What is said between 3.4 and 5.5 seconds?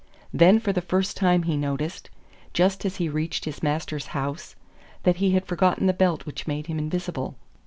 his master's house, that he had